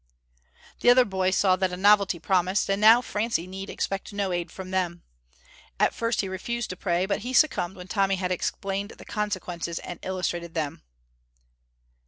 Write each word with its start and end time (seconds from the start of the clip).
The 0.79 0.89
other 0.89 1.05
boys 1.05 1.37
saw 1.37 1.55
that 1.57 1.71
a 1.71 1.77
novelty 1.77 2.17
promised, 2.17 2.67
and 2.71 2.81
now 2.81 3.01
Francie 3.01 3.45
need 3.45 3.69
expect 3.69 4.11
no 4.11 4.31
aid 4.31 4.49
from 4.49 4.71
them. 4.71 5.03
At 5.79 5.93
first 5.93 6.21
he 6.21 6.27
refused 6.27 6.71
to 6.71 6.75
pray, 6.75 7.05
but 7.05 7.19
he 7.19 7.33
succumbed 7.33 7.75
when 7.75 7.87
Tommy 7.87 8.15
had 8.15 8.31
explained 8.31 8.93
the 8.97 9.05
consequences, 9.05 9.77
and 9.77 9.99
illustrated 10.01 10.55
them. 10.55 10.81